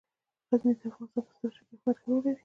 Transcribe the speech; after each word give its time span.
غزني 0.49 0.73
د 0.79 0.81
افغانستان 0.89 1.23
په 1.25 1.31
ستراتیژیک 1.35 1.69
اهمیت 1.69 1.97
کې 1.99 2.05
رول 2.09 2.21
لري. 2.25 2.39